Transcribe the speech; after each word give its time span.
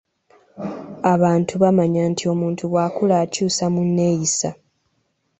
Abantu 1.13 1.53
bamanya 1.63 2.01
nti 2.11 2.23
omuntu 2.33 2.63
bw’akula 2.71 3.15
akyusa 3.23 3.65
mu 3.73 3.81
nneeyisa. 3.87 4.49